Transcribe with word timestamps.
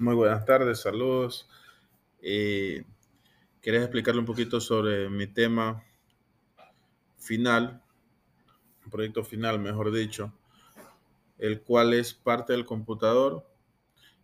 Muy 0.00 0.14
buenas 0.14 0.46
tardes, 0.46 0.80
saludos. 0.80 1.46
Eh, 2.22 2.86
quería 3.60 3.80
explicarle 3.80 4.20
un 4.20 4.26
poquito 4.26 4.58
sobre 4.58 5.10
mi 5.10 5.26
tema 5.26 5.84
final, 7.18 7.82
proyecto 8.90 9.22
final, 9.22 9.58
mejor 9.58 9.92
dicho, 9.92 10.32
el 11.36 11.60
cual 11.60 11.92
es 11.92 12.14
parte 12.14 12.54
del 12.54 12.64
computador 12.64 13.46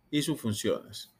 y 0.09 0.23
sus 0.23 0.41
funciones. 0.41 1.13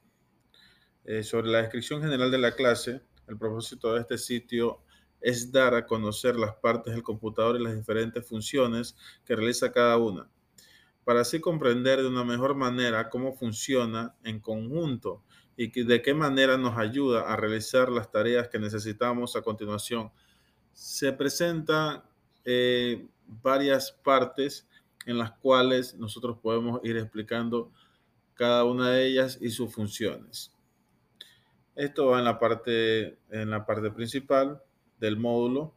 Eh, 1.05 1.21
sobre 1.21 1.49
la 1.49 1.59
descripción 1.59 2.01
general 2.01 2.31
de 2.31 2.39
la 2.39 2.55
clase, 2.55 3.03
el 3.27 3.37
propósito 3.37 3.93
de 3.93 4.01
este 4.01 4.17
sitio 4.17 4.81
es 5.21 5.51
dar 5.51 5.75
a 5.75 5.85
conocer 5.85 6.35
las 6.35 6.55
partes 6.55 6.95
del 6.95 7.03
computador 7.03 7.57
y 7.57 7.63
las 7.63 7.75
diferentes 7.75 8.27
funciones 8.27 8.97
que 9.23 9.35
realiza 9.35 9.71
cada 9.71 9.97
una 9.97 10.27
para 11.07 11.21
así 11.21 11.39
comprender 11.39 12.01
de 12.01 12.09
una 12.09 12.25
mejor 12.25 12.53
manera 12.53 13.07
cómo 13.07 13.33
funciona 13.33 14.13
en 14.25 14.41
conjunto 14.41 15.23
y 15.55 15.83
de 15.83 16.01
qué 16.01 16.13
manera 16.13 16.57
nos 16.57 16.77
ayuda 16.77 17.31
a 17.31 17.37
realizar 17.37 17.87
las 17.87 18.11
tareas 18.11 18.49
que 18.49 18.59
necesitamos 18.59 19.37
a 19.37 19.41
continuación. 19.41 20.11
Se 20.73 21.13
presentan 21.13 22.03
eh, 22.43 23.07
varias 23.25 23.93
partes 23.93 24.67
en 25.05 25.17
las 25.17 25.31
cuales 25.31 25.95
nosotros 25.95 26.39
podemos 26.39 26.81
ir 26.83 26.97
explicando 26.97 27.71
cada 28.33 28.65
una 28.65 28.91
de 28.91 29.05
ellas 29.05 29.37
y 29.39 29.49
sus 29.51 29.73
funciones. 29.73 30.51
Esto 31.75 32.07
va 32.07 32.19
en 32.19 32.25
la 32.25 32.37
parte, 32.37 33.17
en 33.29 33.49
la 33.49 33.65
parte 33.65 33.91
principal 33.91 34.61
del 34.99 35.15
módulo. 35.15 35.73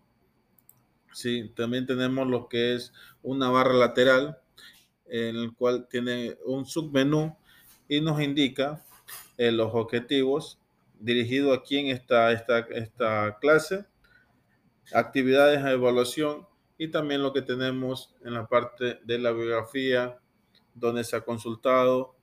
Sí, 1.12 1.52
también 1.54 1.86
tenemos 1.86 2.26
lo 2.26 2.48
que 2.48 2.74
es 2.74 2.92
una 3.22 3.48
barra 3.48 3.74
lateral 3.74 4.40
en 5.10 5.36
el 5.36 5.52
cual 5.54 5.86
tiene 5.88 6.36
un 6.46 6.64
submenú 6.64 7.36
y 7.88 8.00
nos 8.00 8.20
indica 8.20 8.84
eh, 9.36 9.50
los 9.50 9.74
objetivos 9.74 10.58
dirigido 11.00 11.52
a 11.52 11.62
quién 11.62 11.86
está 11.86 12.30
esta, 12.30 12.60
esta 12.60 13.38
clase, 13.40 13.86
actividades 14.92 15.62
a 15.64 15.72
evaluación 15.72 16.46
y 16.78 16.88
también 16.88 17.22
lo 17.22 17.32
que 17.32 17.42
tenemos 17.42 18.14
en 18.24 18.34
la 18.34 18.46
parte 18.46 19.00
de 19.04 19.18
la 19.18 19.32
biografía, 19.32 20.18
donde 20.74 21.04
se 21.04 21.16
ha 21.16 21.22
consultado 21.22 22.14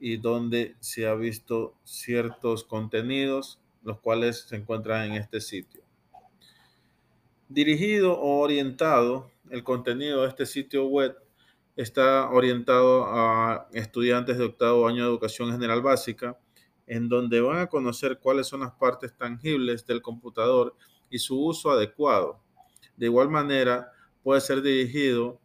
y 0.00 0.16
donde 0.16 0.76
se 0.80 1.06
ha 1.06 1.14
visto 1.14 1.74
ciertos 1.84 2.64
contenidos, 2.64 3.60
los 3.82 4.00
cuales 4.00 4.40
se 4.48 4.56
encuentran 4.56 5.10
en 5.10 5.16
este 5.16 5.40
sitio. 5.40 5.82
Dirigido 7.48 8.12
o 8.18 8.40
orientado, 8.40 9.30
el 9.50 9.64
contenido 9.64 10.22
de 10.22 10.28
este 10.28 10.44
sitio 10.44 10.86
web 10.86 11.16
está 11.78 12.28
orientado 12.30 13.04
a 13.06 13.68
estudiantes 13.72 14.36
de 14.36 14.46
octavo 14.46 14.88
año 14.88 15.04
de 15.04 15.10
educación 15.10 15.52
general 15.52 15.80
básica, 15.80 16.36
en 16.88 17.08
donde 17.08 17.40
van 17.40 17.60
a 17.60 17.68
conocer 17.68 18.18
cuáles 18.18 18.48
son 18.48 18.60
las 18.60 18.72
partes 18.72 19.16
tangibles 19.16 19.86
del 19.86 20.02
computador 20.02 20.74
y 21.08 21.20
su 21.20 21.40
uso 21.40 21.70
adecuado. 21.70 22.42
De 22.96 23.06
igual 23.06 23.28
manera, 23.28 23.92
puede 24.24 24.40
ser 24.40 24.60
dirigido 24.60 25.40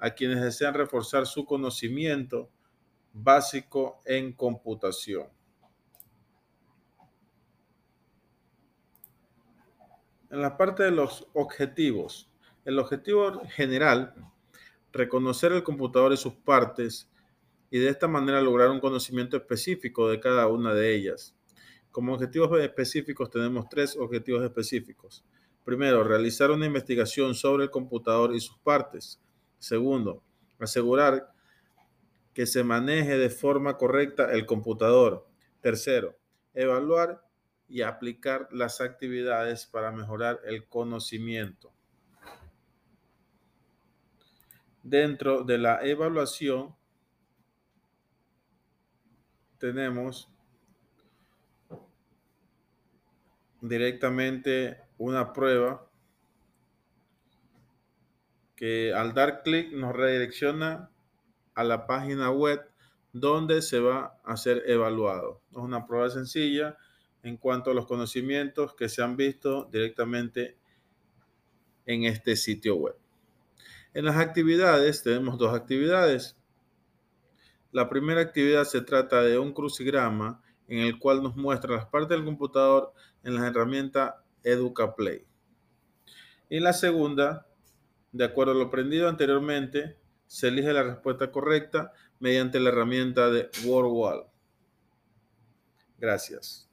a 0.00 0.10
quienes 0.10 0.42
desean 0.42 0.74
reforzar 0.74 1.24
su 1.24 1.44
conocimiento 1.44 2.50
básico 3.12 4.00
en 4.06 4.32
computación. 4.32 5.28
En 10.30 10.42
la 10.42 10.56
parte 10.56 10.82
de 10.82 10.90
los 10.90 11.28
objetivos, 11.32 12.28
el 12.64 12.80
objetivo 12.80 13.42
general 13.50 14.12
reconocer 14.92 15.52
el 15.52 15.62
computador 15.62 16.12
y 16.12 16.16
sus 16.16 16.34
partes 16.34 17.10
y 17.70 17.78
de 17.78 17.88
esta 17.88 18.08
manera 18.08 18.40
lograr 18.40 18.70
un 18.70 18.80
conocimiento 18.80 19.36
específico 19.36 20.08
de 20.08 20.20
cada 20.20 20.46
una 20.46 20.74
de 20.74 20.94
ellas. 20.94 21.34
Como 21.90 22.14
objetivos 22.14 22.60
específicos 22.60 23.30
tenemos 23.30 23.68
tres 23.68 23.96
objetivos 23.96 24.44
específicos. 24.44 25.24
Primero, 25.64 26.04
realizar 26.04 26.50
una 26.50 26.66
investigación 26.66 27.34
sobre 27.34 27.64
el 27.64 27.70
computador 27.70 28.34
y 28.34 28.40
sus 28.40 28.58
partes. 28.58 29.20
Segundo, 29.58 30.22
asegurar 30.58 31.32
que 32.32 32.46
se 32.46 32.62
maneje 32.62 33.18
de 33.18 33.30
forma 33.30 33.76
correcta 33.76 34.32
el 34.32 34.46
computador. 34.46 35.26
Tercero, 35.60 36.16
evaluar 36.54 37.24
y 37.68 37.82
aplicar 37.82 38.48
las 38.52 38.80
actividades 38.80 39.66
para 39.66 39.90
mejorar 39.90 40.40
el 40.44 40.68
conocimiento. 40.68 41.72
Dentro 44.88 45.42
de 45.42 45.58
la 45.58 45.84
evaluación 45.84 46.76
tenemos 49.58 50.30
directamente 53.60 54.78
una 54.96 55.32
prueba 55.32 55.90
que 58.54 58.94
al 58.94 59.12
dar 59.12 59.42
clic 59.42 59.72
nos 59.72 59.92
redirecciona 59.92 60.92
a 61.56 61.64
la 61.64 61.88
página 61.88 62.30
web 62.30 62.60
donde 63.12 63.62
se 63.62 63.80
va 63.80 64.20
a 64.22 64.36
ser 64.36 64.62
evaluado. 64.70 65.42
Es 65.50 65.56
una 65.56 65.84
prueba 65.84 66.10
sencilla 66.10 66.78
en 67.24 67.38
cuanto 67.38 67.72
a 67.72 67.74
los 67.74 67.86
conocimientos 67.86 68.76
que 68.76 68.88
se 68.88 69.02
han 69.02 69.16
visto 69.16 69.64
directamente 69.64 70.58
en 71.86 72.04
este 72.04 72.36
sitio 72.36 72.76
web. 72.76 73.05
En 73.96 74.04
las 74.04 74.18
actividades 74.18 75.02
tenemos 75.02 75.38
dos 75.38 75.54
actividades. 75.54 76.36
La 77.72 77.88
primera 77.88 78.20
actividad 78.20 78.64
se 78.64 78.82
trata 78.82 79.22
de 79.22 79.38
un 79.38 79.54
crucigrama 79.54 80.42
en 80.68 80.80
el 80.80 80.98
cual 80.98 81.22
nos 81.22 81.34
muestra 81.34 81.76
las 81.76 81.86
partes 81.86 82.10
del 82.10 82.26
computador 82.26 82.92
en 83.24 83.36
la 83.36 83.46
herramienta 83.46 84.22
EducaPlay. 84.42 85.24
Y 86.50 86.60
la 86.60 86.74
segunda, 86.74 87.46
de 88.12 88.24
acuerdo 88.26 88.52
a 88.52 88.56
lo 88.56 88.64
aprendido 88.64 89.08
anteriormente, 89.08 89.96
se 90.26 90.48
elige 90.48 90.74
la 90.74 90.82
respuesta 90.82 91.32
correcta 91.32 91.94
mediante 92.18 92.60
la 92.60 92.68
herramienta 92.68 93.30
de 93.30 93.48
WordWall. 93.64 94.26
Gracias. 95.96 96.65